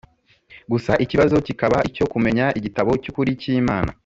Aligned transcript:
gusa 0.71 0.91
ikibazo 1.03 1.35
kikaba 1.47 1.77
icyo 1.89 2.05
kumenya 2.11 2.45
igitabo 2.57 2.91
cy’ukuri 3.01 3.31
cy’imana 3.41 3.91